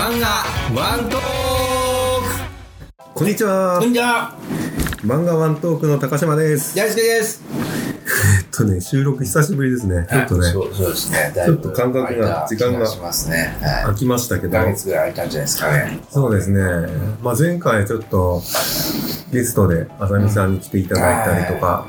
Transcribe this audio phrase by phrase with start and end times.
[0.00, 0.26] 漫画
[0.74, 1.20] ワントー
[3.12, 3.74] こんにちは。
[3.74, 4.34] クこんにちは。
[5.04, 6.74] 漫画ワントークの高島です。
[6.74, 7.44] 大輔です。
[8.40, 10.06] えっとね収録久しぶりですね。
[10.08, 11.32] ちょっとねそうそうですね。
[11.34, 13.54] ちょっと感覚が時間がしますね。
[13.60, 16.00] は飽きましたけい1どヶ月ぐらい空いたんじゃないですかね。
[16.08, 16.62] そうですね。
[17.20, 18.40] まあ前回ちょっと
[19.32, 21.86] ゲストであさみさんに来ていただいたりとか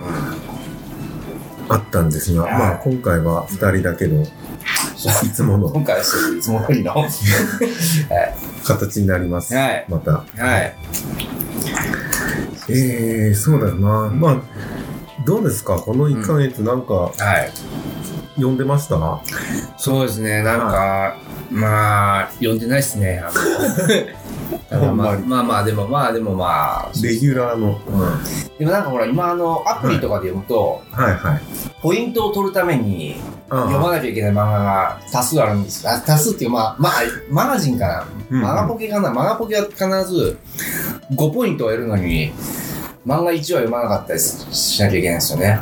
[1.70, 2.52] あったんですが、はい。
[2.52, 4.26] まあ今回は二人だけの
[5.26, 5.70] いつもの。
[5.70, 6.92] 今回はそういつも通りの。
[6.96, 7.10] はい。
[8.64, 9.86] 形になります、はい。
[9.90, 10.12] また。
[10.12, 10.24] は
[10.60, 10.76] い。
[12.70, 14.10] えー、そうだよな。
[14.14, 14.38] まあ
[15.26, 15.76] どうですか？
[15.76, 17.52] この1ヶ月なんかはい。
[18.36, 19.22] 読んでました、
[19.78, 20.42] そうですね。
[20.42, 21.18] なんか
[21.52, 23.22] まあ読んでないっすね。
[23.24, 23.32] あの
[24.72, 28.58] まあまあまあでもまあでもまあレギュラーの、うん。
[28.58, 31.42] でもなんかほら今あのアプリとかで読むと、はいはい。
[31.82, 33.16] ポイントを取るために
[33.50, 35.88] あ読まなきゃいけない漫画が多数あるんです。
[35.88, 36.94] あ多数っていうかまあ、まあ、
[37.30, 39.12] マガジンかな、うんマガポケかな。
[39.12, 40.38] マガポケは必ず
[41.14, 42.32] 5ポイントを得るのに
[43.06, 45.60] 漫画1話読まなかったりしなきゃいけないんですよね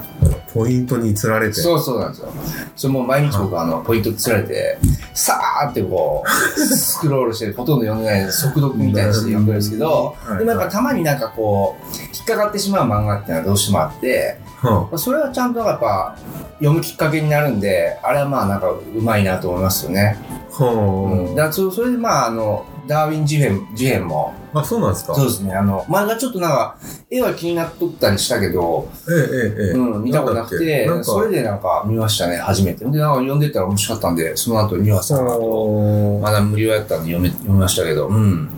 [0.53, 1.53] ポイントに釣られて。
[1.53, 2.31] そうそうなんですよ。
[2.75, 4.77] それもう毎日僕はあのポイントつられて
[5.13, 16.17] さーってこうスクロールしてほとんど読んでない速読みたいにして読んでるんですけどはいでもやっぱたまになんかこう引っかかってしまう漫画っていうのはどうしてもあってはまあそれはちゃんとやっぱ
[16.59, 20.17] 読むきっかけになるんであれはまあなんかうまいなと思いますよね。
[20.59, 26.77] うん、だそれでまああのダーウィン事変事変もあ、あ、そうなんですかそうですねあの漫画ちょっとなんか
[27.11, 29.71] 絵は気になっとったりしたけど、ええええええ。
[29.73, 38.49] うん、見たことなくてなそれでなんか見ましたね初めてでなんか読んでたら面白かったんでその後2話3話とまだ無料やったんで読め読みましたけどうん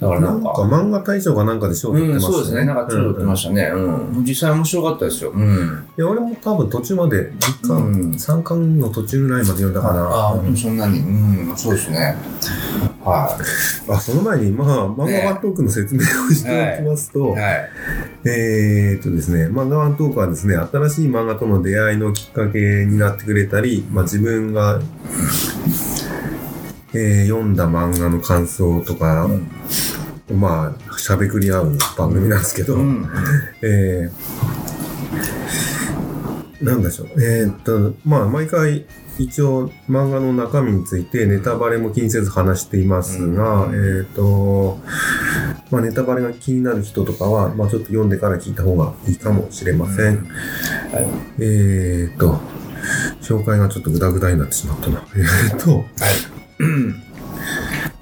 [0.00, 2.64] だからななんんかか漫画大賞かなんかで賞取ってうん、ましたそうですね。
[2.64, 3.62] なんかちょっとてましたね。
[3.74, 4.24] うん。
[4.24, 5.30] 実際面白かったですよ。
[5.30, 5.86] うん。
[5.96, 10.02] いや、俺も多分途中まで、1巻、うん3巻の途中ぐらいまで読んだかな。
[10.02, 10.98] ああ、うんそんなに。
[10.98, 12.16] うん、そうですね。
[13.04, 13.38] は
[13.88, 17.12] あ、その前に、まあ、漫画ワントークの説明をしておきますい。
[17.12, 17.70] と、はい。
[18.24, 24.80] えーっとですね、漫画ワントークはですね、新しい漫画との出会いのきっかけになってくれたり、まあ自分が、
[26.94, 29.28] えー読んだ漫画の感想とか、
[30.32, 33.06] まあ、しゃべくり合う番組なんですけど、うん。
[33.62, 37.08] えー、なんでしょう。
[37.22, 38.86] えーっと、まあ、毎回、
[39.18, 44.78] 一応、漫画の中身についてネタバレも気にせず話していますが、うんえーっと、
[45.70, 50.16] まあ、ネタバレが気になる人とかは、まあ、ちょっと読んでから聞いた方がいいかもしれません。
[50.16, 51.06] はい。
[51.38, 52.40] えーっと、
[53.20, 55.04] 紹介がちょっとグダグダになってしまったな。
[55.14, 55.84] えーっと、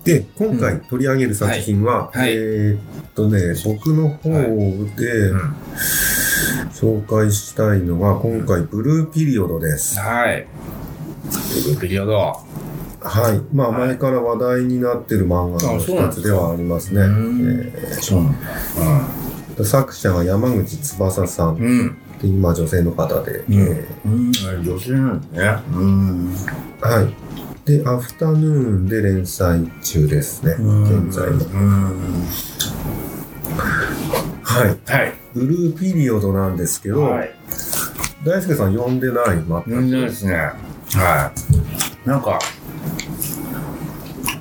[0.05, 2.81] で、今回取り上げる作品は、はいはいえーっ
[3.15, 5.55] とね、僕の方で、うん。
[6.83, 10.01] 紹介したいのが、今回、ブルーピリオドです。
[10.01, 10.47] はい。
[11.81, 12.19] ビデオド。
[12.19, 13.41] はい。
[13.55, 17.03] まあ、はい前から話題になってる漫画の一つではありますね。
[18.01, 18.39] そうなんだ。
[19.57, 21.57] ー作者が山口翼さん。
[21.57, 21.97] うん。
[22.21, 23.45] で今、女性の方で。
[23.49, 25.57] うん女性なんですね。
[25.75, 26.35] うん。
[26.81, 27.15] ーはい。
[27.65, 30.53] で、アフタヌーンで連載中ですね。
[30.53, 31.37] 現在の。
[31.37, 32.25] うん。
[34.43, 34.69] はい。
[34.91, 35.13] はい。
[35.35, 37.31] ブルーピリオドなんですけど、はい。
[38.25, 39.43] 大輔さん読んでない？
[39.67, 39.91] 全く。
[39.91, 40.53] ですね。
[40.95, 41.33] は
[42.05, 42.09] い。
[42.09, 42.39] なんか、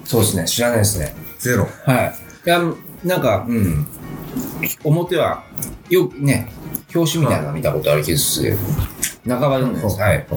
[0.03, 0.45] そうですね。
[0.45, 1.15] 知らないですね。
[1.39, 1.67] ゼロ。
[1.85, 2.13] はい。
[2.45, 2.59] いや、
[3.03, 3.87] なんか、うん。
[4.83, 5.43] 表は、
[5.89, 6.51] よくね、
[6.93, 8.57] 表紙みたいなの見たことある気がする。
[9.27, 9.99] 半ば読んでないです。
[9.99, 10.27] はい。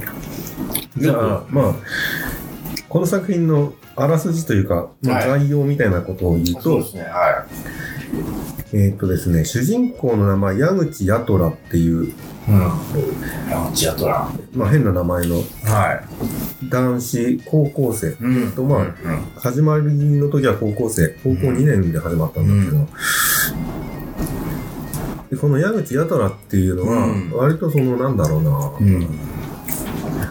[0.96, 1.74] じゃあ、まあ、
[2.88, 7.02] この作品のあらすじというか、まあ、はい概要みたいなことを言うと、すね。
[7.02, 7.46] は
[8.76, 12.14] えーっとですね、主人公の名前、矢口八虎っていう、い。
[12.48, 12.58] うん。
[13.48, 14.28] ランチアトラ。
[14.52, 16.02] まあ、変な名前のは
[16.68, 18.08] 男子高校生。
[18.08, 18.10] い。
[18.20, 18.94] うんとまあうん。
[19.36, 22.88] 始まりの時は高校生、高校2年で始まったんだけど、
[25.30, 29.08] でこの矢口八虎っていうのはうん、割とその、なんだろうな、うん。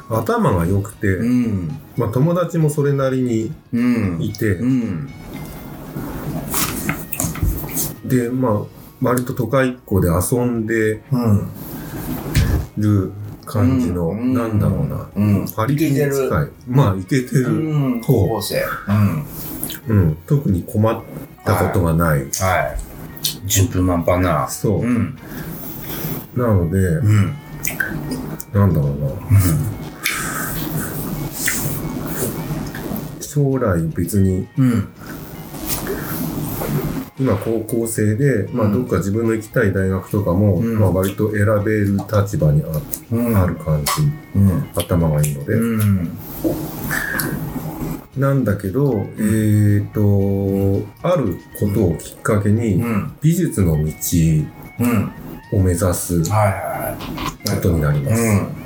[0.09, 1.79] 頭が良くて、うん。
[1.95, 4.21] まあ、友達もそれなりにうん。
[4.21, 5.09] いて、うん。
[8.13, 8.61] で、まあ、
[9.01, 11.49] 割と都会っ子で遊んでうん。
[12.77, 13.11] る
[13.45, 15.45] 感じの、うんなんだろうな、うん。
[15.55, 16.07] パリピに近
[16.45, 16.49] い。
[16.67, 18.01] まあ、イケてる、うん。
[18.01, 18.63] 高校生。
[18.87, 19.25] うん。
[19.85, 21.03] うん、特に困っ
[21.43, 22.19] たことがない。
[22.19, 22.27] はい。
[23.45, 24.47] 順風満帆な。
[24.47, 24.81] そう。
[24.81, 25.17] うん。
[26.35, 27.35] なので、うん。
[28.53, 29.09] なんだろうな。
[33.19, 34.87] 将来別に、うん。
[37.23, 43.91] 今高校生で、まあ、うんどっか自分の行きたい大学とかも、うんまあ、割と選べる立場にあ,、る感じ、
[44.35, 44.69] うん。
[44.75, 46.17] 頭がいいので、うん。
[48.17, 53.15] なんだけど、えっ、と、あることをきっかけに、ん。
[53.21, 53.93] 美術の道
[54.79, 55.11] うん。
[55.53, 56.23] を目指す。
[56.23, 56.29] こ
[57.61, 58.21] とになります。
[58.21, 58.63] うん。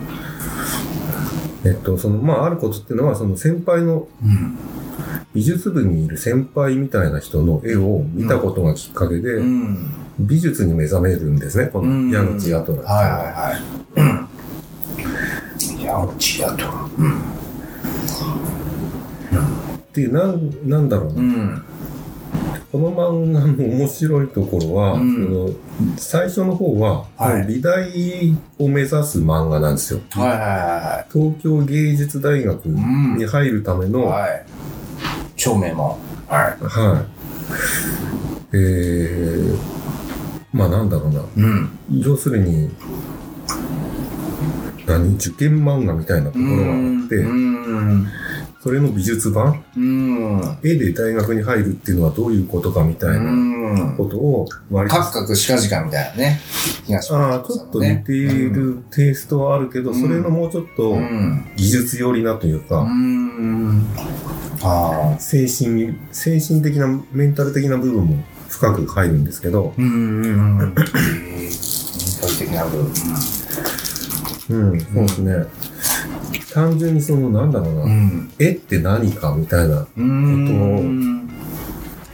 [1.63, 4.57] えっと、その、まあ、あることっていうのは、その先輩の、うん。
[5.37, 9.93] 美術部にいる先輩みたいな人の絵を見たことがきっかけで、うん。
[10.17, 12.81] 美術に目覚めるんですね、こうんの矢口アトラ。
[12.81, 13.61] はいはいはい。
[15.77, 15.83] うん。
[15.83, 16.65] 矢口やと。
[16.97, 17.19] うん。
[17.19, 17.21] っ
[19.93, 21.19] ていう、なん、なんだろうな。
[21.19, 21.61] うん。
[22.71, 25.55] この漫画の面白いところは、うん
[25.97, 29.99] 最初の方は、はい美大を目指す漫画なんですよ。
[30.09, 32.65] はいはいは東京芸術大学。
[32.65, 34.29] に入るための、はい。
[34.31, 34.45] はい。
[35.37, 35.97] 照明も。
[36.27, 36.57] は
[38.51, 39.57] えー、
[40.51, 41.21] まあなんだろうな。
[41.21, 41.23] い。
[41.37, 41.69] うん。
[42.01, 42.69] 要するに、
[44.85, 45.15] 何？
[45.15, 46.65] 受験漫画みたいなところがあ
[47.05, 48.07] って、うん。
[48.61, 49.63] それの美術版？
[49.77, 50.57] うん。
[50.63, 53.23] 絵で大学に入るっていうのはどういうことかみたいなう
[53.93, 53.95] ん。
[53.95, 56.39] ことを割とカクカクしかじかみたいなね。
[56.85, 61.51] 東ああ、ちょっと似ているテイストはあるけど、うんそれのもうちょっとうん。
[61.55, 63.85] 技術寄りなというか、うん。
[64.61, 65.19] ああ。
[65.19, 70.57] 精神、精神的な、メンタル的な部分も深く入るんですけど、うんうんうん。
[70.59, 72.91] メンタル的な部分。
[74.49, 75.45] うん、そうですね。
[76.53, 78.31] 単純にその、なんだろうな、うん。
[78.39, 81.29] 絵って何かみたいな、うん。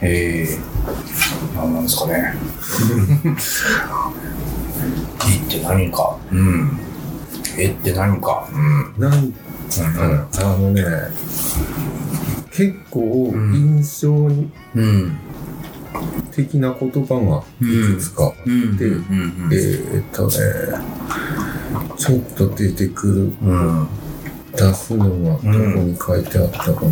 [0.00, 0.58] へえ。
[1.56, 2.34] 何なんですかね。
[5.26, 6.18] 絵って何か。
[6.30, 6.78] うん。
[7.56, 8.48] 絵って何か。
[8.52, 9.00] うん。
[9.00, 9.38] なんか
[9.82, 10.82] な、あのね、
[12.54, 15.18] 結構印象にうん。
[16.32, 19.50] 的な言葉がいくつかあって、うん。
[19.52, 20.34] えーっとね、
[21.96, 23.88] ちょっと出てくる、うん。
[24.52, 25.50] 出すのはどこ
[25.84, 26.90] に書いてあったかな。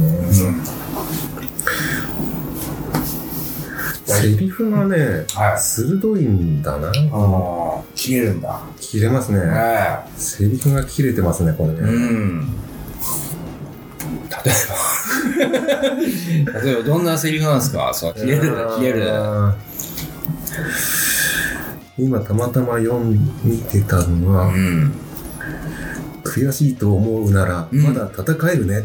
[4.05, 6.63] セリフがね、はい鋭いん。
[6.63, 6.89] だな。
[6.89, 8.41] ああ、切れるん。
[8.41, 8.61] だ。
[8.81, 9.41] 切れますね。
[9.41, 11.75] ねセリフが切れてますね、これえ。
[11.75, 11.87] う。
[11.87, 12.49] ん。
[14.45, 14.55] 例え
[16.55, 16.61] ば。
[16.63, 17.91] 例えば、どんなセリフなんですか？
[17.93, 19.13] そう、切れる、切れる。
[21.99, 23.13] 今たまたま読ん
[23.45, 24.93] 見てたのは、ん。
[26.25, 28.85] 悔しいと思うなら、うんまだ戦えるね。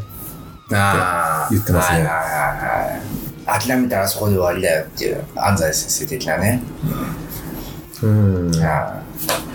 [0.73, 1.49] ああ。
[1.51, 2.19] 言ってますねはいはいは
[3.47, 3.67] いはい。
[3.67, 6.61] 諦めたらそこで終わりだよっていう、安西先生的なね。
[8.03, 8.51] うん。
[8.63, 9.01] ああ。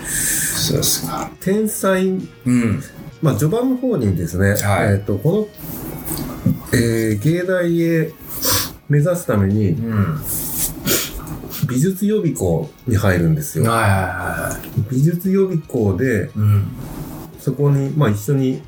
[0.07, 1.29] そうですか。
[1.39, 2.83] 天才、うん。
[3.23, 8.11] まあ序盤の方にですね、はいえっ、と、この、えー芸大へ
[8.89, 10.17] 目指すためにうん。
[11.69, 13.65] 美術予備校に入るんですよ。
[14.91, 16.21] 美術予備校で、い。
[16.35, 16.67] うん。
[17.39, 18.61] そこに、まあ一緒に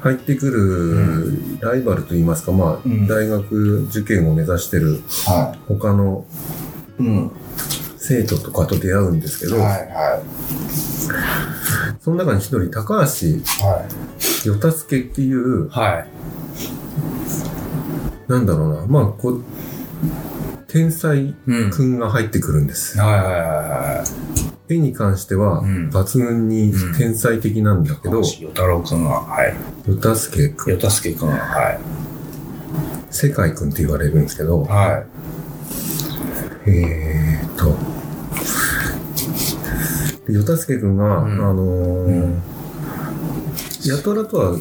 [0.00, 6.24] 入ってくるライバルといいますか、まあ、うん大学受験を目指してるは他の。
[7.96, 10.22] 生徒とかと出会うんですけど、はいは
[12.00, 13.42] その中に一人、高橋い。
[13.60, 13.86] は
[14.44, 15.68] 与太助っていう、い。
[15.70, 16.06] はい。
[18.30, 19.44] なんだろうな、まあ、こう、
[20.68, 21.70] 天才うん。
[21.70, 22.98] くんが入ってくるんです。
[22.98, 24.04] はいはいはいは
[24.68, 28.22] 絵に関してはうん抜群に天才的なんだけど、い。
[28.22, 29.54] 与太郎くんは、はい。
[29.84, 31.80] 与太助くん、与太助くんは、はい。
[33.10, 35.04] 世界くんって言われるんですけど、は
[36.66, 37.74] えーっと、
[40.26, 41.68] で与太助くんが、うんあのー
[42.06, 42.42] うん
[43.84, 44.58] やたらとは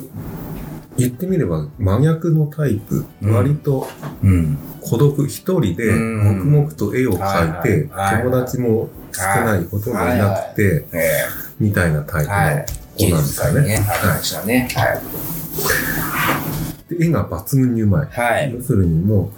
[0.97, 3.87] 言ってみれば真逆のタイプ、うん割と
[4.23, 4.27] い。
[4.27, 4.57] うん。
[4.81, 7.89] 孤独一人でうん黙々と絵を描いて、
[8.23, 11.25] 友達も少ない、ほとんどいなくて、え
[11.59, 12.31] みたいなタイプ。
[12.31, 12.35] の
[12.97, 13.61] 子なんですよね。
[13.63, 14.69] ね。
[14.75, 14.93] ははい。
[14.93, 15.01] はい。
[16.95, 18.07] い、で絵が抜群にうまい。
[18.09, 18.53] はい。
[18.53, 19.31] 要するにも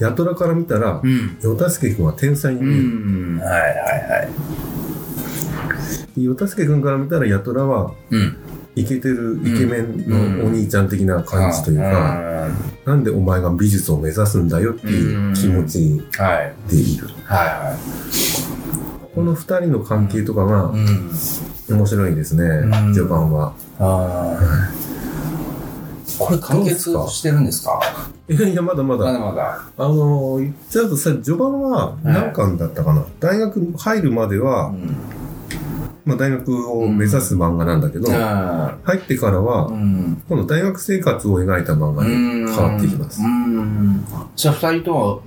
[0.00, 1.36] う、やとらから見たら、うん。
[1.42, 2.82] 与太助君は天才にう見える。
[2.82, 3.38] ん。
[3.40, 3.68] はいはいは
[4.24, 4.28] い。
[6.16, 8.36] で与太助君から見たら、やとらは、うん。
[8.76, 10.08] イケてるイケメン
[10.38, 10.88] のお兄ちゃん。
[10.88, 12.48] 的な感じというか、
[12.84, 13.04] なん。
[13.04, 14.48] でお前が美術を目指すん。
[14.48, 16.70] だよっていう気持ちはい。
[16.70, 17.06] でいる。
[17.24, 17.78] はいは
[19.14, 20.72] この二人の関係とかが。
[21.70, 22.94] 面白いですね、うん。
[22.94, 23.54] 序盤は。
[23.78, 24.84] ああ。
[26.18, 27.46] これ完結してるん。
[27.46, 27.80] ですか
[28.28, 29.18] いやいや、まだままだだ。
[29.18, 29.60] まだ。
[29.76, 34.96] あのー、言っちゃうとさ、序盤は何巻だったかな、大学入るまでは、ん。
[36.04, 39.68] まあ大学を目指す漫画なんだけど、あ入ってからは。
[39.70, 43.26] 今度大学生活を描いた漫画に変わっていきますう。
[43.26, 44.04] ん。
[44.36, 45.22] じゃあ二人とも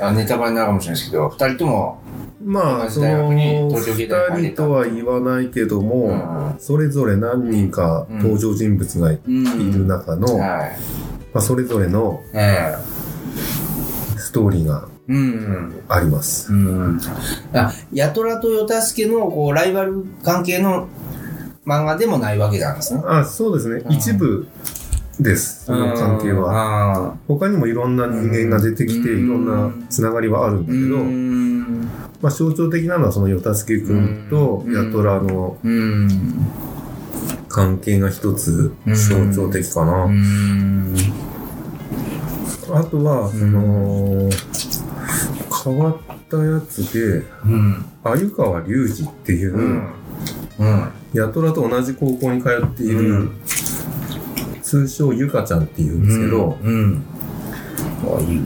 [0.00, 2.02] あネタバレになるかもしれないですけど、二人とも、
[2.44, 9.72] まあ、その、二人とは言わないけども、それぞれ何人か登場人物がいうん。
[9.72, 10.76] る中の、まはい。
[11.34, 12.74] あ、それぞれのえ
[14.16, 15.82] ストーリーがえうん。
[15.88, 16.52] あります。
[16.52, 17.00] うん。
[17.52, 20.88] あ、ヤトラとヨタスケの、こう、ライバル関係の
[21.64, 23.02] 漫画でもないわけなんですね。
[23.06, 23.82] あ、そうですね。
[23.84, 24.46] うん一部
[25.18, 26.52] です、その関係は。
[26.52, 27.16] は。
[27.26, 31.80] 他にもいろんな人間が出てきて、うんいろんなつながりはあるんだうけど、ん。
[32.20, 36.08] まあ、象徴的なのはそのヨタスケ君とうんヤトラのうん。
[37.48, 40.04] 関係が一つ象徴的かな。
[40.04, 40.94] うん。
[42.74, 44.28] あとは、その、
[45.66, 45.96] 変わっ
[46.30, 47.84] たやつで、うん。
[48.04, 49.92] 鮎川隆二っていう、うん。
[50.58, 50.88] うん。
[51.12, 53.40] ヤトラと同じ高校に通っている、うん
[54.62, 57.04] 通称ゆかちゃんっていうんですけど、うん。
[58.02, 58.42] あ、いい。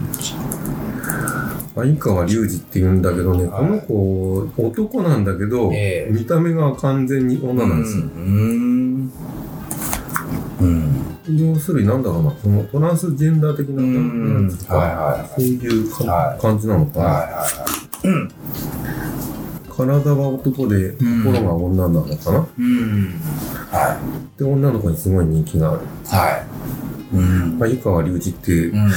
[1.74, 8.04] 鮎川隆二って言うんだけどね、はいこの子、男なんだけど、ええ見た目が完全に女なんですよ。
[11.28, 17.04] 要するになんだろうな、そのトランスジェンダー的な、うんなんつうかはいはいはいそういうか、はい感じなのかな。
[17.04, 18.08] はいはいはい。
[18.08, 18.30] うん。
[19.76, 23.14] 体は男で心が女なのかな、うん。
[23.70, 24.00] は
[24.36, 25.80] で、女の子にすごい人気がある。
[25.80, 25.84] い。
[26.08, 26.44] は
[27.12, 27.16] い。
[27.16, 27.58] うん。
[27.58, 28.90] まあ、湯川隆二っていううん。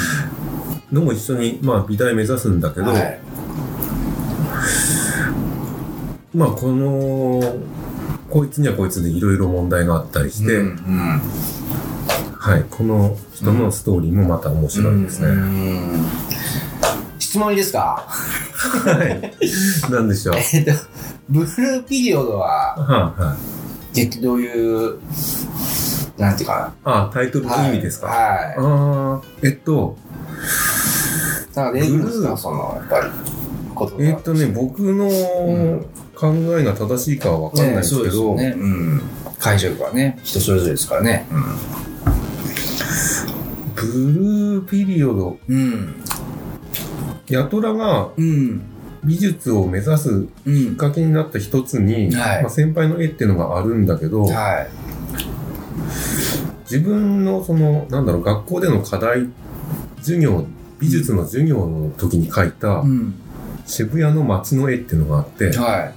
[0.97, 3.19] のも一緒に、まあ、美大目指すんだけど、はい。
[6.33, 7.41] まあ、この、
[8.29, 10.65] こいつにはこいつでいろいろ問題があったりして、うん。
[10.65, 11.21] うん
[12.37, 15.27] はい、この人のストーリーもまた面白いですね。
[15.27, 16.05] うん
[17.19, 18.05] 質問いいですか？
[18.07, 19.91] はい。
[19.91, 20.35] なんでしょう？
[20.53, 20.71] えっと、
[21.29, 23.35] ブルーピリオドは、はい、は
[23.93, 23.95] い。
[23.95, 24.97] 結局どういう、
[26.17, 27.57] なんていうかあ、タイトルな。
[27.63, 28.07] の意味ですか？
[28.07, 28.55] はい。
[28.57, 29.97] ああ、えっと、
[31.55, 34.05] なんか出るんですか、その、やっぱり。
[34.05, 38.55] えっとね、僕のん考えが正しいかはわかんないですけど、うですよね。
[38.57, 39.01] うん。
[39.39, 41.25] 解釈はね、人それぞれですからね。
[43.85, 45.95] ブルーピリオド、うん。
[47.27, 48.61] ヤトラがうん。
[49.03, 50.75] 美術を目指すうんきっ。
[50.75, 54.67] かけになった一つに、はいまあ、先輩の絵っていうのがあるんだけど、はい。
[56.63, 59.27] 自分のその、なんだろう、学校での課題、
[59.97, 60.45] 授業、
[60.79, 63.13] 美術の授業の時に描いたうん。
[63.65, 65.93] 渋谷の街の絵っていうのがあって、はい。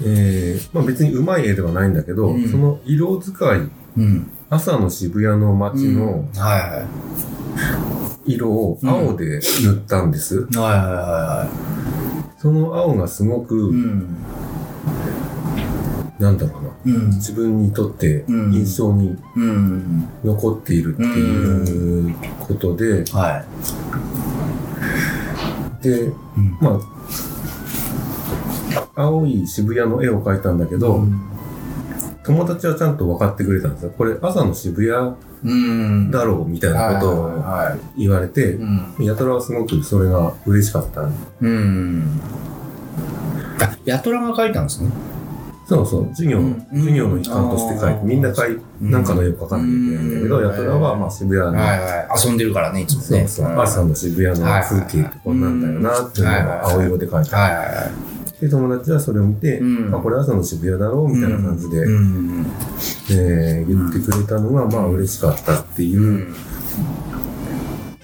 [0.00, 3.60] えーまあ、別にうまい絵ではないんだけど、うんその色使い、
[3.96, 4.30] うん。
[4.50, 6.86] 朝の渋谷の街のは
[8.24, 8.32] い。
[8.34, 10.46] 色を青で塗ったんです。
[10.46, 11.48] はいはいは
[12.38, 13.54] その青がすごく。
[13.54, 14.16] うん。
[16.18, 17.06] なんだろうな、うん。
[17.10, 20.08] 自分にとってうん印象にうん。
[20.24, 23.44] 残っているっていうことで、は
[25.80, 25.84] い。
[25.84, 26.58] で、うん。
[26.60, 26.80] ま
[28.96, 31.04] あ、青い渋谷の絵を描いたんだけど、
[32.28, 33.92] 友達はちゃんと分かってくれたんですよ。
[33.96, 36.10] これ朝の渋谷うん。
[36.10, 38.00] だろうみたいなことをはい。
[38.02, 38.94] 言われてう、ん。
[39.04, 41.08] やたらはすごくそれが嬉しかった。
[41.40, 42.20] うん。
[43.60, 44.90] あ、ヤトラが書いたんですね。
[45.68, 51.62] そうそう、授業、うん授業の一環として描いて、うんみんな描い、なんかの絵を描かなきゃいけないんだけど、うんやたらはまあ渋谷の。
[52.26, 53.28] 遊んでるからね、いつもね。
[53.28, 58.17] そうそう、朝の渋谷の風景ってこんなんだよなっていうのが青色で描いてはいはいはい。
[58.40, 62.46] で、友達はそれを見て、うんあ、これ朝の渋谷だろうみたいな感じで、うん。
[63.10, 66.34] えー言ってくれたのが、まあ嬉しかったっていううん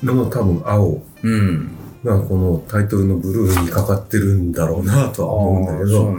[0.02, 1.70] のの多分青うん。
[2.04, 6.14] がこのタイトルのブルーにかかってるんだろうなとは思うんだけど、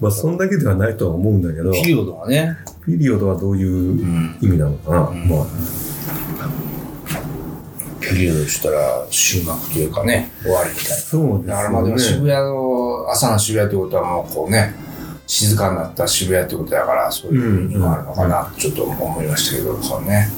[0.00, 2.56] まあそんだけではないとは思うんだけど、ピリオドはね。
[2.86, 4.36] ピリオドはどういううん。
[4.40, 5.46] 意味なのかな、うんまあ
[8.00, 10.96] ピリオドしたら終幕というかね、終わりみたいな。
[10.96, 11.90] そうですだからまあで。
[11.90, 12.71] も渋谷の、
[13.10, 14.74] 朝の渋谷ってことはもうこうね、
[15.26, 20.28] 静かになった渋谷ってことだから、そういう意味があるのかな、ちょっと思いましたけど、そうね。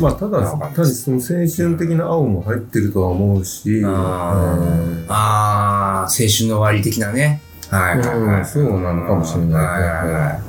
[0.00, 7.40] まあただ、わかんない単にその青春的な青も入ってるとは思うし、あえーああ、青春の終わり的なね。
[7.70, 8.18] はいはいはい。
[8.38, 10.40] うんそうなのかもしれないねはいはいはい。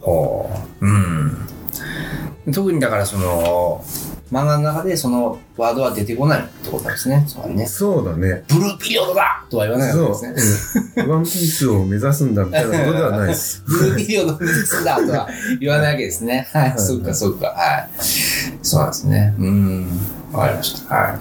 [0.00, 0.86] ほう。
[0.86, 2.52] うん。
[2.52, 3.84] 特にだからその、
[4.30, 7.24] 漫画の中でそのワードは出てこないってことですね。
[7.26, 7.66] つまりね。
[7.66, 8.44] そうだね。
[8.48, 10.82] ブルーピリオドだとは言わないわけですね。
[10.94, 11.10] そう。
[11.10, 13.62] ワンピースを目指すんだみたいなことではないです。
[13.66, 15.28] ブルーピリオドを目指すんだとは
[15.60, 16.46] 言わないわけですね。
[16.52, 16.70] はい。
[16.70, 17.46] はいそっかそっか。
[17.46, 17.88] はい。
[18.62, 19.34] そうなんですね。
[19.38, 20.00] うん。
[20.32, 20.94] わかりました。
[20.94, 21.18] はい。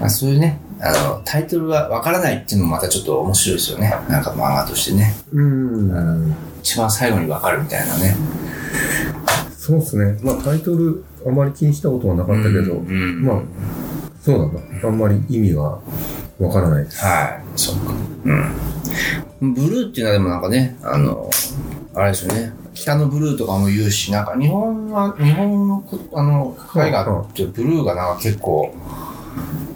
[0.00, 3.94] まあ、そういうね、あの、タイトルはわからないっていうのもまたちょっと面白いですよね。
[4.08, 5.14] なんか漫画としてね。
[5.32, 6.34] うん。
[6.62, 8.16] 一番最後にわかるみたいなね。
[9.70, 10.18] そそうですね。
[10.22, 13.42] まあタイトルあまり気にしたことはなかったけど、うんうんまあ、
[14.20, 14.88] そうなんだ。
[14.88, 15.80] あんまり意味がわ
[16.52, 17.04] からないです。
[17.04, 17.58] はい。
[17.58, 17.94] そうか。
[19.40, 19.54] うん。
[19.54, 21.30] ブルーっていうのはでもなんかね、あの、
[21.94, 22.52] あれですよね。
[22.74, 28.74] 北のブルーとかも言うし、なんか日本は、日本のこ、あの、絵画ってブルーがなんか結構、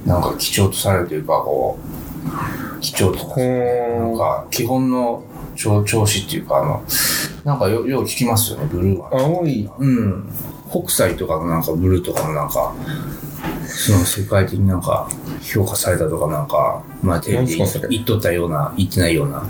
[0.07, 5.23] なんか貴重とされるというか、こう、貴重とされるなんか基本の
[5.55, 6.85] 調調子っていうか、あの、
[7.45, 9.11] なんかよよう聞きますよね、ブルーは。
[9.13, 10.29] 青い、うん。
[10.71, 12.75] 北斎とかのなんかブルーとかもなんか、
[13.67, 15.09] その世界的になんか
[15.43, 17.57] 評価されたとかなんか、まあテレビで
[17.91, 19.43] 言っとったような、言ってないような。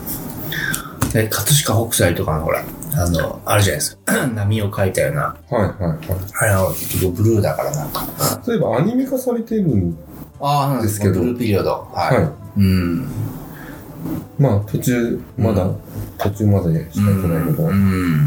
[1.15, 2.65] え、葛飾北斎とかのほら、
[2.97, 4.27] あの、あるじゃないですか。
[4.35, 5.23] 波を描いたような。
[5.23, 5.99] はいはいはい。
[6.41, 8.05] あれは結局ブルーだからなんか。
[8.43, 9.97] そういえばアニメ化されてるん、
[10.41, 11.13] ああ、なんですけど。
[11.13, 11.89] ですけどブルーピリオド。
[11.93, 12.17] はい。
[12.17, 13.09] はいうん。
[14.39, 15.71] まあ途中、まだ、
[16.19, 18.27] 途中までしかやってないけど、うん。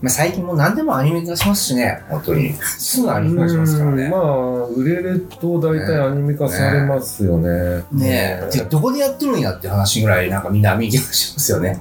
[0.00, 2.52] まあ最近もう何でもアニメ化しますしね、本当に。
[2.54, 4.04] すぐアニメ化しますからね。
[4.04, 7.84] うんまあ、売れると大体アニメ化されますよね。
[7.92, 11.78] ねえ、でどこでやってるんやって話ぐらいなんかみんな見気がしますよね。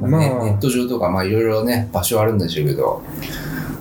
[0.00, 3.02] まあねまあネット上とかまあいろいろね、場所あるんでしょうけど、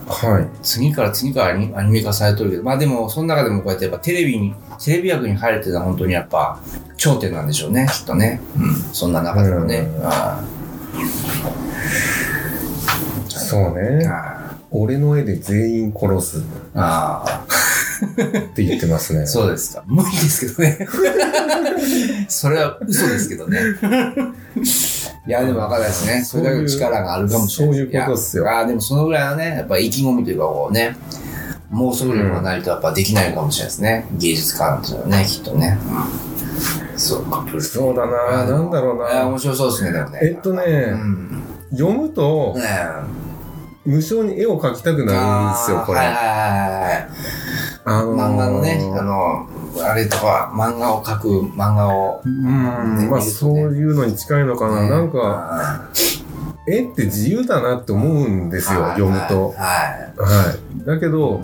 [0.08, 0.48] はい。
[0.62, 6.60] 次から次からにアニメ化されてるけど、まあでもその中でもこうやってやっぱテレビに、テレビ役に入るっていうのは本当にやっぱ
[6.98, 8.40] 頂点なんでしょうね、きっとね。
[8.58, 8.76] うん。
[8.94, 9.88] そんな中でもね。
[13.28, 14.06] そうね。
[14.08, 16.42] あ俺の絵で全員殺すっ
[16.76, 17.46] あ
[18.02, 19.22] あて言ってますね。
[19.22, 19.84] あ、そうですか。
[19.88, 20.88] 無理ですけどね。
[22.28, 23.60] それは嘘ですけどね。
[25.28, 26.24] いや、でもわかんないですね。
[26.24, 27.76] それだけの力があるかもしれない。
[27.76, 30.96] そういうことっすよああ、でもそのぐらいのね、やっぱ意気込みというかこうね、
[31.74, 34.06] 妄想力がないとやっぱできないかもしれないですね。
[34.14, 35.78] 芸術家っていうのはね、きっとね。
[36.94, 40.20] うん、そうか、そうだななんだろうないや、面白そうですね、でもね。
[40.22, 41.44] えっとねうん。
[41.72, 42.64] 読むとね、
[43.86, 46.00] 無性に絵を描きたくなるんですよ、これ。
[46.00, 46.30] はいはいはい
[46.84, 47.10] はい。
[47.88, 49.48] あのー漫画のね、あの、
[49.88, 52.22] あれとか、漫画を描く漫画を。
[52.26, 54.82] うん、まあそういうのに近いのかな。
[54.82, 55.88] ねなんか、
[56.68, 59.52] 絵って自由だなって思うんですよ、読むと。
[59.52, 59.56] は
[60.18, 60.86] はい。
[60.86, 61.42] だけど、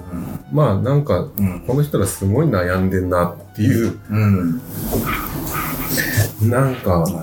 [0.51, 1.27] まあなんか。
[1.67, 4.61] この人らすごい悩んでんなっていう、うん。
[6.49, 7.13] なんか、好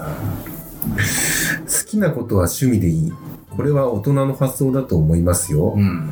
[1.90, 3.12] きなことは趣味でいい。
[3.56, 5.80] これは大人の発想だと思いますよう。
[5.80, 6.08] ん。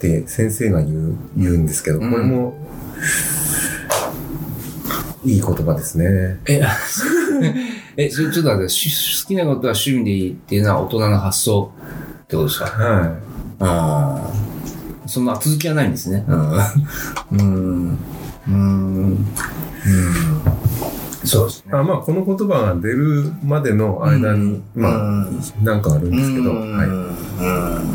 [0.00, 2.54] って先生が言う、言うんですけど、これも、
[5.26, 6.38] いい言葉ですね。
[6.48, 6.62] え、
[7.98, 11.70] え、それちょっと待って、し好きなことは趣味でいいっていうのは大人の発想
[12.22, 12.64] ってことですか？
[12.64, 13.16] は
[13.60, 14.32] ああ。
[15.06, 16.24] そんな続きはないんですね。
[16.26, 16.50] うん。
[17.32, 17.98] うん。
[18.48, 18.56] うん。
[19.06, 19.26] うん。
[21.24, 21.72] そうですい。
[21.72, 25.26] あまあ、この言葉が出るまでの間に、まあ、
[25.62, 26.88] なんかあるんですけど、うんはい。
[26.88, 26.92] う
[27.84, 27.94] ん。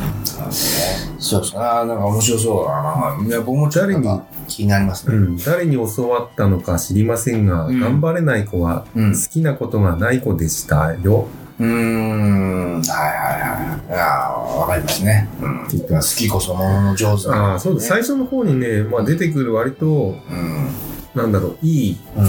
[1.20, 1.60] そうですね。
[1.60, 3.28] ああ、なんか面白そうだな。
[3.28, 5.16] いや、僕もちょっとなんか気になりますね。
[5.16, 11.28] うん、誰に教わったのか知りませんが、うん頑張れない子はうん好きなことがない子でしたよ。
[11.60, 12.76] うーん。
[12.76, 13.04] はいは
[13.38, 13.90] いはい。
[13.90, 15.30] いやーわかりますね。
[15.42, 15.60] うん。
[15.68, 17.52] 好きこそものの上手な。
[17.52, 17.88] ああ、そうです。
[17.88, 20.68] 最初の方にね、まあ出てくる割と、うん。
[21.16, 22.26] なんだろう、いいうん。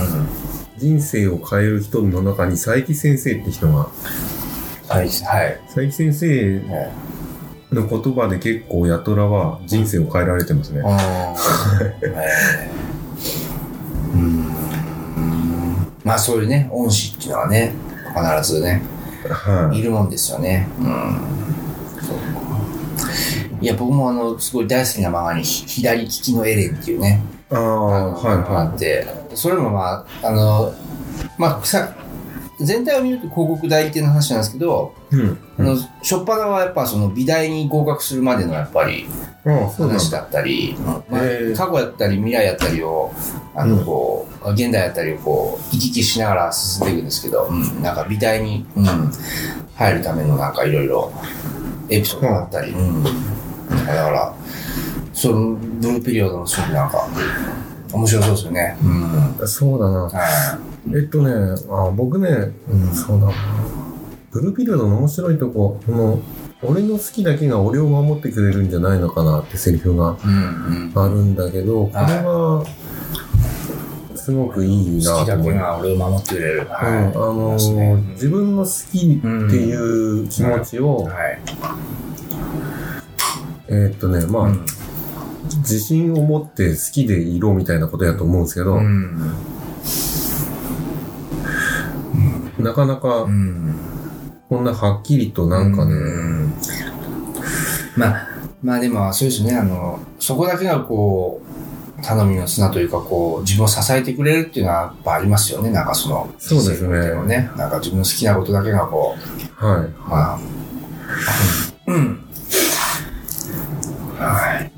[0.79, 3.89] 人生を変える人の中に佐伯先生って人が、は
[4.93, 4.99] い。
[4.99, 5.09] はい。
[5.67, 6.63] 佐伯先生
[7.73, 10.83] の言葉で結構ヤトラは人生を変えられてますね。
[16.05, 17.73] まあそういうね、恩師っていうのはね、
[18.15, 18.81] 必ずね、
[19.29, 20.69] はいいるもんですよね。
[20.79, 21.21] うん。
[23.61, 30.75] いや、僕もあの、すごい大好きな漫画に、ひ左利きのエレンっていうね、あはいあはって、それもまあ、あの、
[31.39, 31.95] まあ、さ
[32.59, 35.17] 全体を見ると広告代理店の話なんですけど、い。
[35.17, 35.39] うん。
[35.59, 39.07] あの、しょっぱなはやっぱその美大に合格するまでのやっぱり。
[39.79, 41.21] 話だったり、まあ
[41.57, 43.13] 過去やったり未来やったりを、
[43.55, 49.13] あの、こう、現代やったりをこう、行き来しながら進んでいくんですけど、うん、なんか美大に、うん、
[49.77, 51.13] 入るためのなんかいろいろ
[51.91, 53.05] エピソードがあったり、うん。
[53.05, 53.11] だ
[53.87, 54.35] から、
[55.13, 57.09] そのブルーピリオドのすごくなんか、
[57.93, 58.77] 面白そうですよね。
[58.83, 59.49] うん。
[59.49, 60.01] そうだな。
[60.05, 60.59] は
[60.89, 61.33] えっとね、
[61.69, 63.33] あ僕ね、うん、そうだな。
[64.31, 66.23] ブルーピリオドの面白いとこ、この、
[66.63, 70.27] 俺の好きだけが俺を守ってくれるんじゃないのかなってセリフがい。
[70.27, 71.05] うん、うん。
[71.05, 72.65] あるんだけど、これは、
[74.15, 76.61] すごくいいな好きだけが俺を守ってくれる。
[76.63, 76.67] す。
[76.67, 81.39] うん、あのそうですね自分の好きっていう気持ちを、はい。
[83.69, 84.67] えーっとね、まあ、うん
[85.67, 89.35] 自信を持って好きでいろみたいなことやと思うんですけど、うん。
[92.59, 93.75] なかなかうん。
[94.49, 96.55] こんなはっきりとなんかね、うん
[97.97, 98.29] まあ、
[98.63, 101.43] まあでも、そうですね、あの、そこだけがこ
[101.99, 105.71] う、頼みの綱というか、こう、自分を支えてくれるっていうのはやっぱありますよね。
[105.71, 107.51] なんかその、そうですねね。
[107.57, 109.17] なんか自分の好きなことだけがこ
[109.57, 109.81] はい。
[109.81, 110.39] う、まあ、
[111.89, 112.26] うん。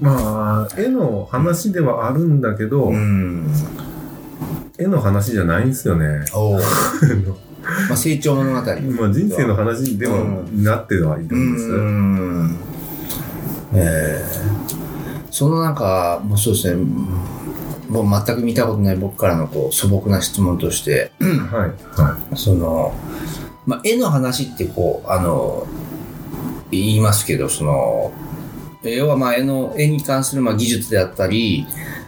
[0.00, 0.14] はい。
[0.14, 3.48] まあ、絵の話ではあるんだけど、うん。
[4.78, 6.24] 絵の話じゃないんですよね。
[7.88, 8.54] まあ成長物語。
[8.54, 8.66] まあ
[9.12, 10.16] 人生の話では
[10.54, 11.64] なってはいるんです。
[11.66, 12.56] うん。
[13.74, 14.68] ええ
[15.30, 16.84] そのなんか、もうそうですね、
[17.88, 21.26] もう全く見たことない僕からのこう素朴な質問として、は
[21.66, 22.00] い。
[22.00, 22.94] は その、
[23.66, 25.66] まあ、絵の話ってこう、あの、
[26.70, 28.12] 言いますけど、その、
[28.82, 31.66] 要はまあ絵の、絵に関するまあ技術であったり、い。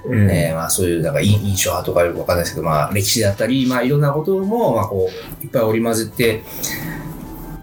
[0.08, 5.10] ええーまあそういうなんか印印象派とかよくわかんないですけど、まあ歴史であったり、まあいろんなことも、まあこ
[5.42, 6.42] う、いっぱい織り交ぜて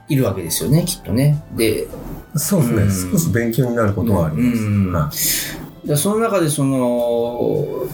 [0.08, 1.44] いるわけですよね、きっとね。
[1.56, 1.88] で、え
[2.36, 5.56] そうですね、うん少し勉強になることはあります。
[5.56, 7.88] うんその中でその、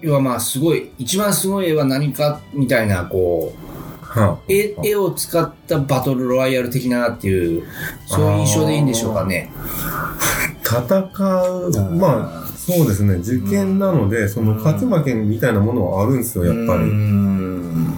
[0.00, 3.66] 要はまあすごい、一番すごい絵は何かみたいな、こう、
[4.48, 7.64] 絵絵を使ったバトルロワイヤル的なっていう、
[8.06, 9.50] そういう印象でいいんでしょうかね。
[10.66, 16.90] 戦う、まあ、そうですね、受験なので、その勝ち負けみたいなものはあるんですよ、やっぱうり。
[16.90, 17.94] ん。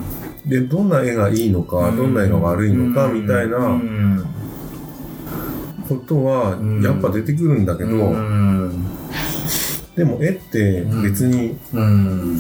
[0.46, 4.24] で、どんな絵がいいのか、どんな絵が悪いのか、みたいなうん。
[5.88, 8.84] ことはうん、やっぱ出てくるんだけど、うん。
[9.96, 12.38] でも絵って別にうん。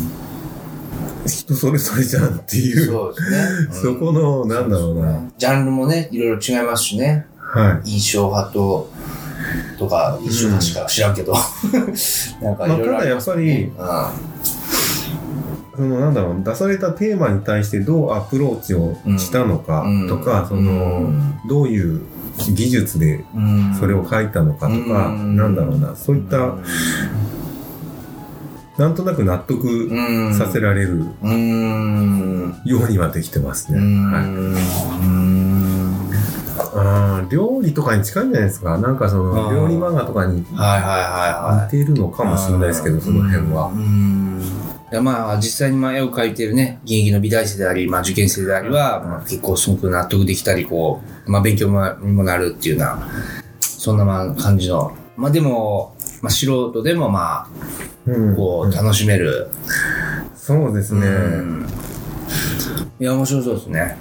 [1.26, 3.92] 人それぞれじゃんっていう、そうですね。
[3.94, 5.30] そこの、なんだろうな。
[5.36, 7.26] ジャンルもね、いろいろ違いますしね。
[7.38, 7.90] はい。
[7.90, 8.90] 印象派と、
[9.78, 11.34] とか、印象派しか知らんけど。
[12.42, 13.70] なんかいろいろありますね。
[15.78, 20.08] そのなんだろう出されたテーマに対してどうアプローチをしたのかうん。
[20.08, 21.12] とか、その
[21.48, 22.02] どういう
[22.52, 23.76] 技術でうん。
[23.78, 25.36] それを書いたのかとか、うん。
[25.36, 25.94] なんだろうな。
[25.94, 26.56] そういった
[28.76, 30.34] なんとなく納得うん。
[30.34, 32.60] させられるうん。
[32.64, 33.78] ようにはできてますね。
[33.78, 34.12] うん。
[34.12, 34.24] はい、
[36.74, 40.44] うん料理とかに近いんじゃないですかなんかそのうん料理漫画とかに。
[41.64, 43.66] 似ているのかもしれないですけど、その辺は。
[43.68, 44.42] うん。
[44.90, 53.08] いやまあ、実際にまあ絵を描いてるね、現役の美大生であり、まあ受験生でありは、まあ、結構すごく納得できたり、こう、まあ勉強もにもなるっていうような、
[53.60, 57.48] そんなまあ感じの、まあでも、まあ素人でもま
[58.06, 59.48] うんあ、こう、楽しめる。
[60.34, 61.06] そうですね。
[63.00, 63.96] うんいや、面白そうですね。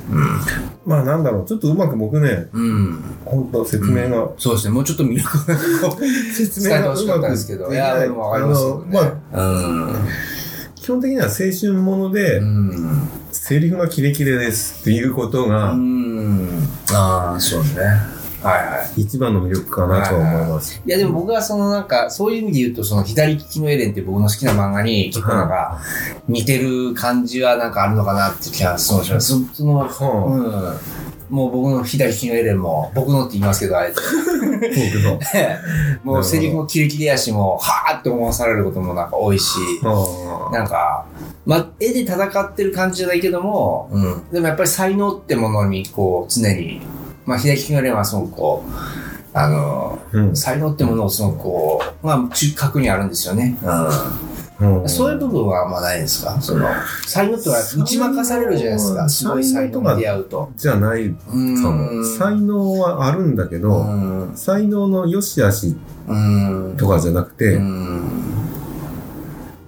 [0.86, 2.64] まあなんだろう、ちょっとうまく僕ね、うん。
[2.64, 3.04] うん。
[3.26, 4.74] 本当説明が、そうですね。
[4.74, 5.56] もうちょっと魅力が
[6.34, 7.72] 説伝えてほしかったですけど。
[7.72, 9.00] いや、でもわかりますよね。
[9.34, 9.96] あのまあ、
[10.74, 13.10] 基本的には青春もので、うん。
[13.32, 16.48] セリフがキレキレですっていうことうがん。
[16.92, 17.68] ああ、そうね。
[18.44, 19.02] はいはい。
[19.02, 20.82] 一番の魅力かなとは思います。
[20.86, 25.80] いやでも僕はそのなんか、そういう意味で言うと、その左利きのエレンって僕の好きな漫画に結構なんか、
[26.28, 29.40] 似てる感じはなんかあるのかなって気がするんですよ。
[29.48, 30.78] そその、は
[31.30, 31.36] うん。
[31.36, 33.98] もう僕の左利きのエレンも、僕のって言いますけど、あえて。
[33.98, 34.02] あ、
[34.94, 35.20] 僕の。
[36.14, 41.06] もうセリフもキレキレやし、もう、はーって思わされることもなんか多いし、はなんか、
[41.46, 44.30] まあ、絵で戦ってる感じじゃないけども、うん。
[44.32, 46.82] でもやっぱり才能ってものに、こう、常に、
[47.28, 48.72] まあ、左利きのエレンはすごくこう、
[49.34, 50.36] あの、あ、うん。
[50.36, 53.56] 才能ってものをすごくこう、まあ、中核にあるんですよね。
[54.60, 54.90] うん。
[54.90, 56.42] そういう部分はあんまないですか？
[56.42, 56.68] その、
[57.06, 59.08] 才能っては打ち負かされるじゃないですか。
[59.08, 60.52] すごい才能に出会うと。
[60.58, 62.04] じゃないかも。
[62.18, 64.32] 才能はあるんだけうど、ん。
[64.34, 65.76] 才能の良し悪し
[66.08, 66.76] うん。
[66.76, 68.10] とかじゃなくうて、ん。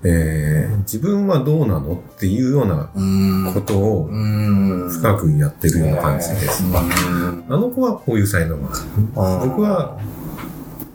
[0.03, 3.53] えー自分はどうなのっていうようなうん。
[3.53, 4.89] ことをうん。
[4.89, 6.63] 深くやってるような感じです。
[6.63, 7.43] うん。
[7.47, 8.69] あの子はこういう才能が
[9.17, 9.49] ある。
[9.49, 9.97] 僕は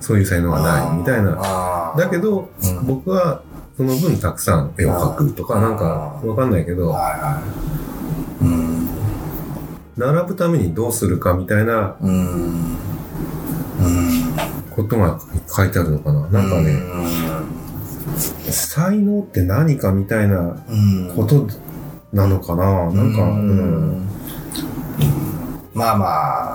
[0.01, 1.31] そういう才能がないみたいな。
[1.33, 3.43] なだけ、ど、うん僕は
[3.77, 6.97] その分たくさん絵を描くとかなんかわかんないけど。
[9.97, 11.97] 並ぶためにどうするかみたいな。
[14.75, 15.21] ことが
[15.55, 16.21] 書いてあるのかな。
[16.29, 16.75] なんかね、
[18.16, 21.12] 才能って何かみたいなうん。
[21.14, 21.46] こと
[22.12, 22.90] なのかな？
[22.90, 24.09] なんか、うん
[25.74, 26.07] まあま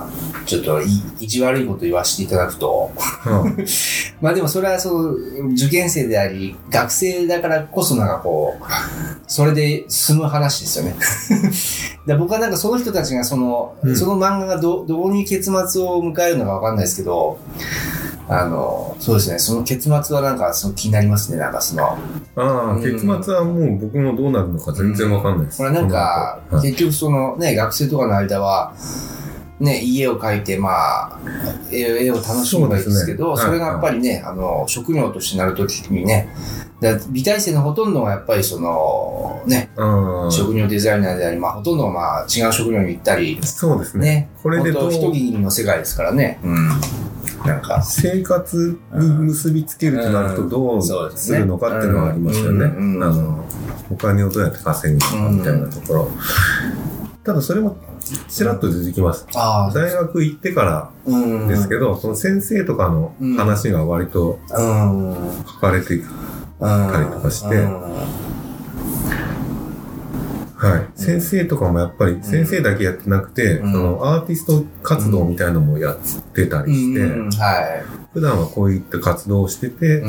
[0.08, 0.10] あ、
[0.46, 0.86] ちょっとい
[1.20, 3.44] 意地悪いこと言わせていただくと、は
[4.22, 8.64] まあでもそれはそう、受験生であり、学生だからこそなんかこう、
[9.28, 10.96] それで済む話ですよね。
[12.08, 17.40] で僕はなんかその人たちがその、うんその漫画がどどういう結末を迎えるのかわかんないですけど、
[18.30, 21.98] あの、そうですね、その結末はなんかその気になりますね、なんかその、あ
[22.36, 25.58] あ、うん結末はもう僕もどうなるのか全然わかんないです。
[25.58, 28.74] これなんか、はい結局そのね、学生とかの間は、
[29.60, 31.20] ね、家を描いて、まあ、
[31.72, 36.30] 絵絵を楽しめばいいですけど、そ,、ねれがやっぱりね、あの、職業としてなるときにね、
[36.80, 40.32] だ美大生のほとんどがやっぱりその、ね、うん。
[40.32, 44.00] 職業デザイナーであり、まあ、ほとんどがまあ、違う職業に行ったり、そうですね。
[44.00, 46.40] ね、これでどう一握りの世界ですからね。
[46.44, 46.70] うん。
[47.46, 52.66] なんか、生活に結びつけるとなるとどうするのかっていうのがありましたよね。
[52.66, 52.70] あ
[53.10, 53.46] の、
[53.90, 56.12] お金をどうやって稼ぐのかみたいなところ。
[57.24, 57.78] ただそれも
[58.28, 59.28] ちらっと出てきます。
[59.34, 61.48] 大学行ってからうん。
[61.48, 65.44] ですけど、その先生とかの話が割とうん。
[65.46, 66.04] 書かれてい
[66.60, 67.68] たりとかして
[70.60, 70.88] はい。
[70.96, 73.72] 先生とかもやっぱり先生だけやってなくて、うん。
[73.72, 75.98] そのアーティスト活動みたいのもやっ
[76.34, 77.30] てたりして、うん。
[77.30, 80.04] は普段はこういった活動をしてて。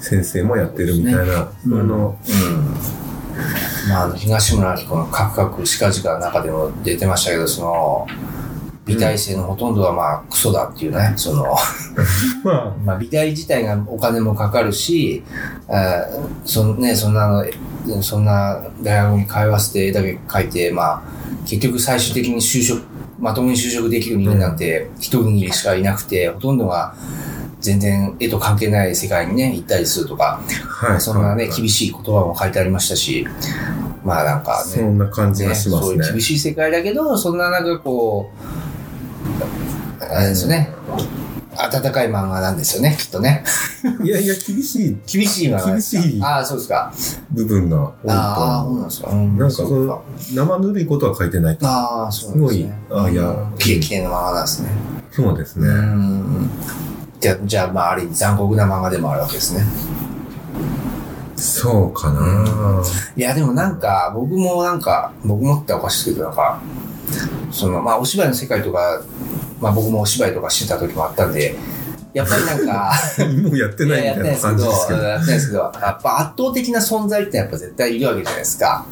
[0.00, 3.88] 先生もやってるみたいな、うんその、うん。
[3.88, 8.06] まあ、東村明子のカクカクしかじかの中でも出てましたけど、その、
[8.86, 11.44] 美大生のほとんどはまあ、クソだっていうね、その、
[12.44, 15.24] ま まあ、美大自体がお金もかかるし、
[15.68, 16.06] あー
[16.44, 17.44] そんね、そんなの、
[18.02, 21.02] そんな大学に通わせて絵だけ描いて、まあ、
[21.46, 22.82] 結局最終的に就職、
[23.18, 26.94] まともに就職できる人間なんて一握りしかいなくて、ほとんどが
[27.60, 30.40] 全然絵と関係ない世界にね、行ったりするとか、
[30.82, 31.00] あ、はい。
[31.00, 33.26] そんなね、はい厳しい言葉も書いてありましたし、
[34.04, 35.86] まあなんかそね、んな感じがしますね。
[35.86, 38.65] そういう厳しい世界だけど、そんななんかこう、
[40.10, 40.70] あれですよね、
[41.56, 43.44] 温かい漫画なんですよね、きっとね。
[44.04, 46.92] いやいや、厳しい厳しい漫画厳しいああ、そうですか。
[47.30, 49.10] 部分が多いとああ、そう。
[49.14, 49.64] なんですか。
[49.68, 50.02] うんなんか
[50.34, 51.58] 生ぬるいことは書いてない。
[51.62, 52.34] ああ、そうすね。
[52.34, 54.70] すごいあいやうんきれいきれいな漫画なんですね。
[55.10, 55.68] そうですね。
[55.68, 56.50] うん。
[57.20, 59.64] じゃあ、じゃあ、まあ、ある意味残酷な漫画でもあるわけですね。
[61.36, 62.82] そうかな、
[63.14, 66.60] いや、でもなんか、僕もなんか、僕もっておかしいけど、なんか、
[67.50, 69.02] その、まあ、お芝居の世界とか、
[69.60, 71.56] まあ、僕もお芝居とかしてた時もあったんで、
[72.16, 72.92] やっぱりなんか、
[73.42, 75.02] もうやってないみやたいな感じですけど。
[75.02, 78.86] やってないですけど、やっぱ圧倒的な存在ってやっぱ絶対いるわけじゃないですか。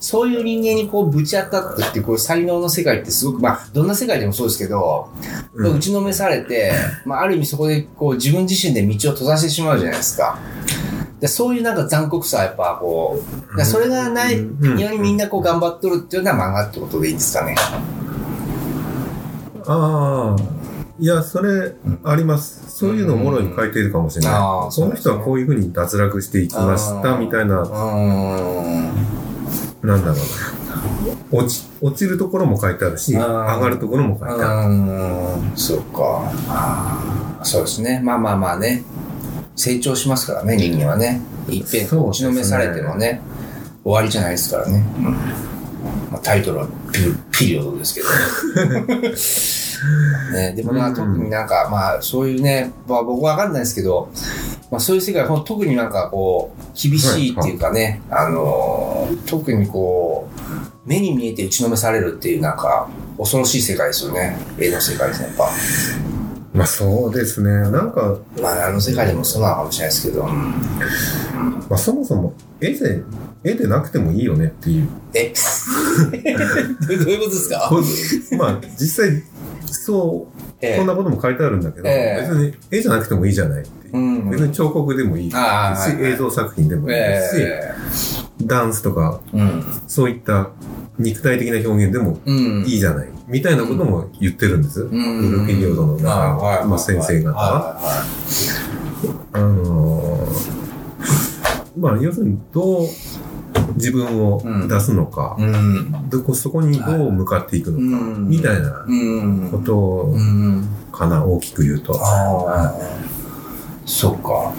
[0.00, 5.10] そういう人間にこうぶち当たってって、こういう才能の世界ってすごく、まあ、どんな世界でもそうですけど、
[5.54, 6.72] うん打ちのめされて、
[7.04, 10.38] まあ、ある意味そこでこう自分自身で道を閉ざしてしまうじゃないですか。
[11.20, 13.22] でそういうなんか残酷さはやっぱこ
[13.54, 17.54] う、それがないうんようにみんなこう頑張っとるっていうのは漫画ってことでいいんですかね。
[19.72, 20.36] ああ。
[20.98, 21.72] いや、それ、
[22.04, 22.76] あります。
[22.76, 24.40] そういうのをもろに書いているかもしれあない。
[24.40, 27.56] ーこの人はこういうふうに脱落していきました、みたいな。
[29.82, 30.14] なんだろうな。
[31.32, 34.74] 落ち、落ちるところも書いてあるし、上がるところも書いてある。
[35.54, 36.32] そうか。
[37.44, 38.00] そうですね。
[38.04, 38.82] まあまあまあね。
[39.56, 41.20] 成長しますからね、人間はね。
[41.48, 43.20] いっぺん打ちのめされてもね、
[43.84, 44.84] 終わりじゃないですからね。
[44.98, 45.49] うん
[46.10, 48.08] まあ、タイトルはピピリオドですけど。
[50.34, 54.10] ね、でもな、うん特になんか、まあ、そういうね、まあ、僕わかんないですけど、
[54.70, 64.36] まあ、そういう世界、ほん特になんかこう、厳しいっていうかね、あのー、特にこう、目に見えて打ちのめされるっていうなんか、恐ろしい世界ですよね。
[64.58, 65.48] 絵の世界ってやっぱ。
[66.52, 67.50] まあそうですね。
[67.70, 70.24] なんか、まあ、あの世界でもそうなのかもしれないですけど。
[70.24, 70.54] うん
[71.68, 73.02] まあそもそも絵で、
[73.44, 74.88] 絵でなくてもいいよねっていう。
[75.14, 75.32] え？
[76.12, 77.70] どういうことですか？
[78.38, 79.22] まあ実際、
[79.66, 83.96] そう、ええこんなことも書いてあるんだけど、ええ別に絵じゃなくてもいいじゃないっていう。
[83.96, 84.30] うん。
[84.30, 85.36] 別に彫刻でもいいし、
[86.00, 87.72] 映像作品でもいいですし、え
[88.42, 89.64] ダンスとか、えうん。
[89.86, 90.50] そういった
[91.00, 92.64] 肉体的な表現でもうん。
[92.66, 94.82] いいじゃない、みたいなことも言ってるんです。
[94.82, 94.90] うん
[95.30, 97.34] ブルーピリオドの中まあ、先生方は。
[97.80, 98.04] は
[99.32, 100.60] あのー
[101.78, 102.86] まあ、要するに、どう
[103.76, 105.36] 自分を出すのか。
[105.38, 106.10] うん。
[106.10, 109.48] どこ、そこにどう向かっていくのか、うんみたいなうん。
[109.50, 110.68] ことうん。
[110.92, 111.98] かな、大きく言うと。
[113.90, 114.52] そっか。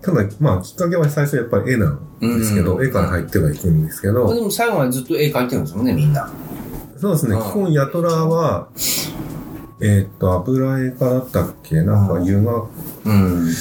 [0.00, 6.30] ただ、まあ、きっかけは最初やっぱり絵なんですけど、うん絵から入ってはいくんですけど、でも最後までずっと絵描いてるんですもんね、みんな。
[6.98, 8.68] そうですね、うん基本ヤトラは、
[9.80, 12.02] えーっと、油絵家だったっけな？
[12.02, 12.64] んか湯が、
[13.04, 13.52] うん。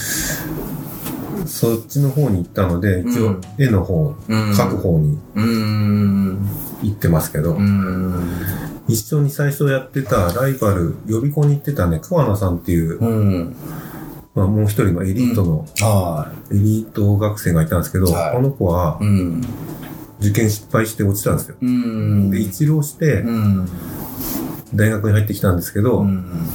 [1.45, 4.51] そっちの方に行ったので、一応うん絵の方、うん。
[4.51, 6.47] 描く方にうん。
[6.81, 8.29] 行ってますけど、うん。
[8.87, 13.55] 一緒に最初やってたライバル、予備校に行ってたね、桑名さんっていう、うん。
[14.35, 19.41] まあもう一人のエリートの、はエリート学生がいたんですけど、はいこの子はうん。
[20.19, 21.57] 受験失敗して落ちたんですよ。
[21.61, 22.31] うん。
[22.31, 23.67] で、一浪してうん。
[24.73, 26.47] 大学に入ってきたんですけど、うん。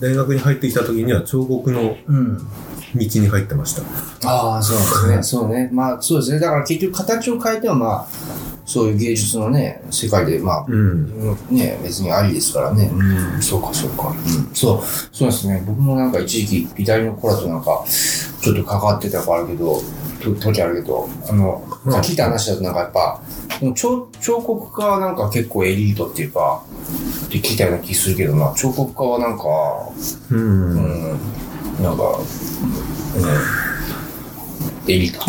[0.00, 2.38] 大学に入ってきた時には彫刻のうん。
[2.38, 2.44] 道
[2.94, 3.82] に入ってました。
[4.28, 5.22] ああ、そうですね。
[5.22, 5.68] そうね。
[5.72, 6.38] まあ、そうですね。
[6.38, 8.06] だから結局形を変えては、まあ、
[8.66, 11.36] そういう芸術のね、世界で、まあ、うん。
[11.50, 12.90] ね、別にありですからね。
[12.92, 14.08] うん、そうか、そうか。
[14.08, 15.62] うん、そう、そうですね。
[15.64, 17.84] 僕もなんか一時期、美大の子らとなんか、
[18.42, 19.80] ちょっと関わってた子あるけど、
[20.20, 23.20] と時あるけど、あの、うん聞いた話だとなんかやっぱ、
[23.74, 26.62] 彫彫刻家はなんか結構エリートっていうか、
[27.26, 29.44] って聞いたような気するけどな、彫刻家はなんか、
[30.30, 30.38] うん。
[30.38, 32.18] うん、なんか、
[34.86, 35.24] うん、エリート。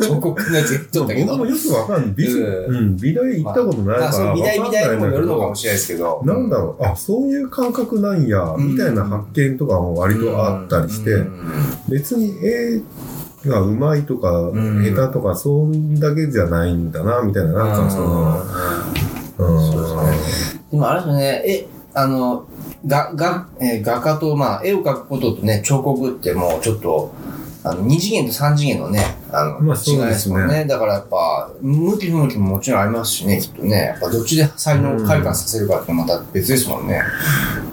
[0.00, 1.36] 彫刻家のやつ言っとったけど。
[1.36, 2.14] 僕もよくわかんない。
[2.14, 4.00] 美,、ううん、美大行ったことないから。
[4.00, 6.22] まあそう美大美大にもよるのかもししれないですけど。
[6.24, 8.72] れなんだろう、あ、そういう感覚なんや、うん。
[8.72, 11.52] みたいな発見とかも割とあったりして、うん。
[11.88, 12.80] 別に絵
[13.48, 14.82] がうまいとか、ん。
[14.82, 18.42] 下手とか、そうだけじゃないんだな、みたいな、なんかその、
[19.38, 19.72] うん。
[19.72, 22.46] そうですでもあれですよね、え、あの、
[22.86, 27.12] が、が、えー画家と、まあ、絵を描くこととね、彫刻ってもうちょっと、
[27.66, 29.00] あの、2次元と3次元のね、
[29.32, 30.66] あの、まあ違いですすもんね。
[30.66, 33.76] だからやっぱ、向き不向きももちろんありますしね、きっとね。
[33.76, 37.02] やっぱどっちで才能を開花させるかってまた別ですもんね。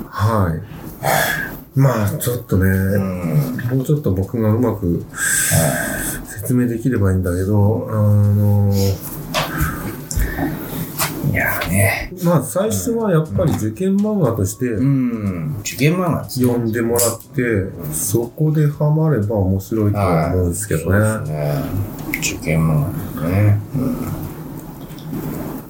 [0.10, 1.78] はい。
[1.78, 3.78] まあ、ちょっとね、うん。
[3.78, 5.06] もうちょっと僕がうまく
[6.26, 8.74] 説明できればいいんだけど、あの、
[11.32, 12.12] いやーね。
[12.24, 15.56] まあ最初はやっぱり受験漫画としてうん。
[15.62, 16.30] 受験漫画。
[16.30, 21.32] 読んでもらって、そこでハマれば面白いとは思うんですけどね。
[21.32, 21.64] ね。
[22.20, 23.60] 受験漫画ですね。
[23.76, 23.92] うん。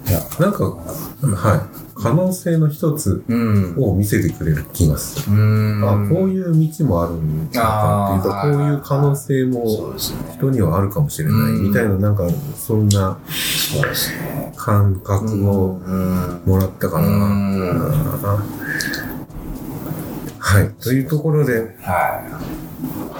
[0.09, 1.80] いや、なんか、はい。
[2.01, 3.75] 可能性の一つうん。
[3.77, 5.35] を見せてくれる気がする。
[5.35, 5.39] う
[5.79, 6.07] ん。
[6.07, 9.95] あ、こういう道もあるんだなっていうか、こういう可能性そも。
[10.33, 13.17] 人にはあるかもしれないみたいな、なんか、そんな。
[14.55, 16.41] 感覚をうん。
[16.45, 17.07] もらったかな。
[17.07, 18.81] うん
[20.43, 20.69] はい。
[20.81, 22.41] というところで、は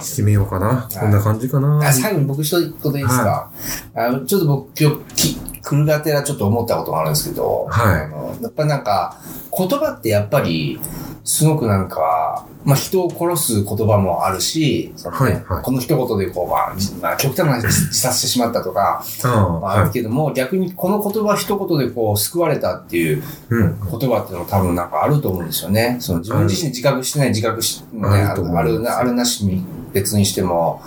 [0.00, 0.88] 締めようかな。
[0.90, 1.82] いこんな感じかな。
[1.84, 1.86] い。
[1.86, 3.50] あ、最後に僕一言いいですか、
[3.94, 8.08] あのちょっと僕今日、き来るがてらちょっと思ったことがあるんですけど、は
[8.40, 9.18] いやっぱなんか、
[9.56, 10.80] 言葉ってやっぱり、
[11.24, 19.86] すごくなんか、まあ、人を殺す言葉もあるし、ねはいはいこの一言でこう、まあ、じまあ、極端な話自殺してしまったとか、まあ、あはい。
[19.86, 23.80] るけども、逆にこの言葉一言でこう、救われたっていううん。
[23.80, 25.96] 言葉っていうのも多分なんかあると思うんですよね。
[26.00, 30.82] その自分自身自覚してない自覚し、ね、あるな、あるなしに別にしても、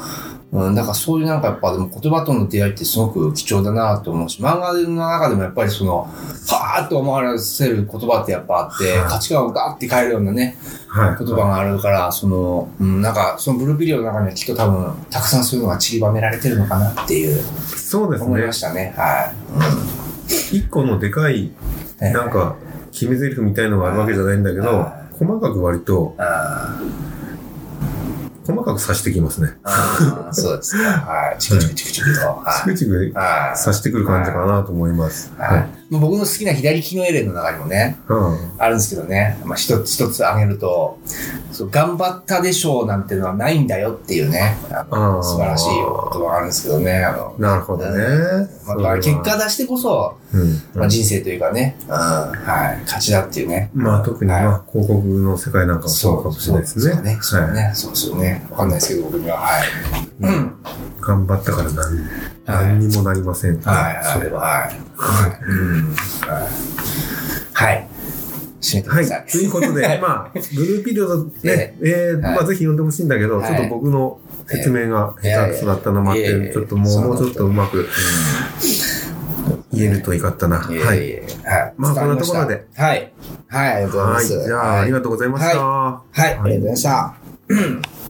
[0.55, 11.17] うん、だからそういうなんかやっぱでも言葉との出会いってすごく貴重だなと思うし、漫画の中でもやっぱりその、はーっと思わせる言葉ってやっぱあって、はい価値観をガーって変えるようなね、はい。
[11.17, 18.53] 言葉があるから、その、うん、なんかそのブルービデオの中にはきっと多分、たくさんそういうのが散りばめられてるのかなっていう、そうですね思いま。
[18.53, 18.93] したね。
[18.95, 19.33] は
[20.53, 20.57] い。
[20.57, 21.51] 一個のでかい、
[21.99, 22.55] うんなんか、
[22.91, 26.79] 決め台詞みたいのがあるわけじゃないんだけどは、細かく割と、あ
[28.45, 29.47] 細かく刺してきますね。
[29.47, 30.83] ーあー、そうですか。
[30.83, 31.35] はい。
[31.39, 32.19] チクチクチクチクと。
[32.19, 32.69] チはい。
[32.69, 33.59] クチクはい。
[33.63, 35.31] 刺してくる感じかなと思います。
[35.37, 35.84] ははいい。
[35.91, 38.51] 僕の好きな左利きのエレンの中にもね、うん。
[38.57, 40.99] あるんですけどね、まあ、一つ一つ挙げると、
[41.51, 48.47] そう頑張ったでしょうなんてのはないんだよっていうね、あ素晴らしい言葉があるんですけどね、あの、なるほどね。
[48.65, 50.61] まあ、まあ結果出してこそ、うん。
[50.73, 53.69] まあ、人生というかね、うん、はい、勝ちだっていうね。
[53.73, 56.93] まあ特にはいまあ広告の世界なんかはそうかもしれないですね。
[56.93, 57.19] そうね。
[57.21, 57.71] そうはいね。
[57.73, 58.47] そうですよね。
[58.49, 59.37] わかんないですけど、僕には。
[59.37, 59.67] はい。
[60.21, 60.55] うん。
[61.05, 63.61] 頑張ったから何はい何にもなりません。
[63.61, 64.41] はい、はい、それは。
[64.41, 64.79] はい。
[65.47, 65.95] うん。
[66.27, 66.47] はい。
[67.53, 67.87] はい。
[69.31, 77.87] ということで、まあ、ブルーピリオドね、えー、はいまあぜひ読んでほしいんだけど、はいちょっと僕の説明が下手くそだったのもあって、ちょっともう、もうちょっとうまく
[79.71, 80.57] 言えるといいかったな。
[80.57, 80.63] うん。
[80.63, 80.79] はい。
[80.83, 81.73] はい。
[81.77, 82.65] まあこんなところで。
[82.75, 83.13] はい。
[83.47, 84.25] はい、ありがとうございまはい。
[84.25, 84.43] す。
[84.43, 85.59] じゃあ、ありがとうございました。
[85.59, 88.04] はい、ありがとうございました。